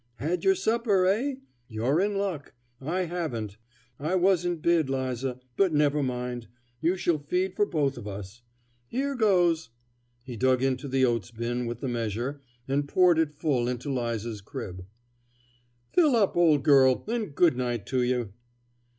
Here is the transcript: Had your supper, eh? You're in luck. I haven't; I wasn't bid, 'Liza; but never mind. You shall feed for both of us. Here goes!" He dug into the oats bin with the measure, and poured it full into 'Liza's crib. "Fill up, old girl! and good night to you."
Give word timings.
Had 0.15 0.43
your 0.43 0.55
supper, 0.55 1.05
eh? 1.05 1.35
You're 1.67 2.01
in 2.01 2.17
luck. 2.17 2.55
I 2.81 3.01
haven't; 3.01 3.57
I 3.99 4.15
wasn't 4.15 4.63
bid, 4.63 4.89
'Liza; 4.89 5.39
but 5.57 5.73
never 5.75 6.01
mind. 6.01 6.47
You 6.81 6.97
shall 6.97 7.19
feed 7.19 7.55
for 7.55 7.67
both 7.67 7.99
of 7.99 8.07
us. 8.07 8.41
Here 8.87 9.13
goes!" 9.13 9.69
He 10.23 10.37
dug 10.37 10.63
into 10.63 10.87
the 10.87 11.05
oats 11.05 11.29
bin 11.29 11.67
with 11.67 11.81
the 11.81 11.87
measure, 11.87 12.41
and 12.67 12.87
poured 12.89 13.19
it 13.19 13.35
full 13.35 13.67
into 13.67 13.93
'Liza's 13.93 14.41
crib. 14.41 14.87
"Fill 15.93 16.15
up, 16.15 16.35
old 16.35 16.63
girl! 16.63 17.03
and 17.07 17.35
good 17.35 17.55
night 17.55 17.85
to 17.85 18.01
you." 18.01 18.33